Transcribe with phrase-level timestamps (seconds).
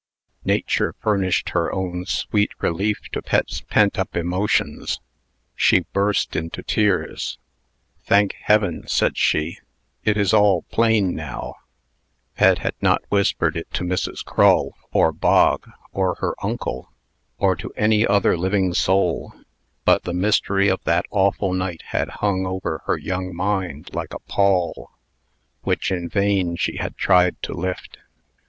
[0.45, 4.99] Nature furnished her own sweet relief to Pet's pent up emotions.
[5.55, 7.37] She burst into tears.
[8.05, 9.59] "Thank Heaven," said she,
[10.03, 11.53] "it is all plain now!"
[12.35, 14.25] Pet had not whispered it to Mrs.
[14.25, 16.91] Crull, or Bog, or her uncle,
[17.37, 19.31] or to any other living soul,
[19.85, 24.19] but the mystery of that awful night had hung over her young mind like a
[24.21, 24.89] pall,
[25.61, 27.99] which in vain she had tried to lift.